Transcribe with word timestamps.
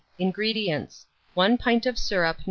INGREDIENTS. 0.17 1.05
1 1.35 1.59
pint 1.59 1.85
of 1.85 1.95
syrup 1.99 2.37
No. 2.39 2.39